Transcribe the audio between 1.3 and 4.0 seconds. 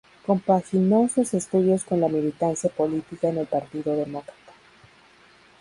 estudios con la militancia política en el Partido